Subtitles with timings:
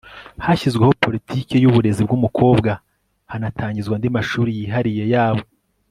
[0.45, 2.71] hashyizweho politike y'uburezi bw'umukobwa
[3.31, 5.43] hanatangizwa andi mashuri yihariye yabo